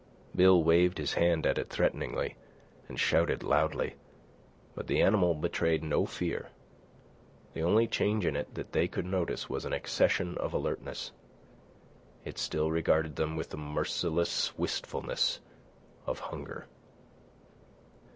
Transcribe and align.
Bill 0.35 0.63
waved 0.63 0.97
his 0.97 1.13
hand 1.13 1.45
at 1.45 1.59
it 1.59 1.69
threateningly 1.69 2.35
and 2.89 2.99
shouted 2.99 3.43
loudly; 3.43 3.93
but 4.73 4.87
the 4.87 4.99
animal 4.99 5.35
betrayed 5.35 5.83
no 5.83 6.07
fear. 6.07 6.49
The 7.53 7.61
only 7.61 7.85
change 7.85 8.25
in 8.25 8.35
it 8.35 8.55
that 8.55 8.71
they 8.71 8.87
could 8.87 9.05
notice 9.05 9.47
was 9.47 9.63
an 9.63 9.73
accession 9.73 10.39
of 10.39 10.55
alertness. 10.55 11.11
It 12.25 12.39
still 12.39 12.71
regarded 12.71 13.15
them 13.15 13.35
with 13.35 13.51
the 13.51 13.57
merciless 13.57 14.57
wistfulness 14.57 15.39
of 16.07 16.17
hunger. 16.17 16.65